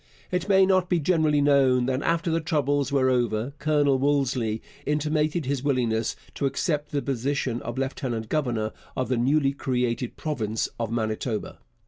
It 0.31 0.49
may 0.49 0.65
not 0.65 0.89
be 0.89 0.99
generally 0.99 1.41
known 1.41 1.85
that 1.85 2.01
after 2.01 2.31
the 2.31 2.39
troubles 2.41 2.91
were 2.91 3.11
over, 3.11 3.53
Colonel 3.59 3.99
Wolseley 3.99 4.59
intimated 4.83 5.45
his 5.45 5.61
willingness 5.61 6.15
to 6.33 6.47
accept 6.47 6.89
the 6.89 7.03
position 7.03 7.61
of 7.61 7.77
lieutenant 7.77 8.27
governor 8.27 8.71
of 8.97 9.09
the 9.09 9.17
newly 9.17 9.53
created 9.53 10.17
province 10.17 10.67
of 10.79 10.91
Manitoba. 10.91 11.59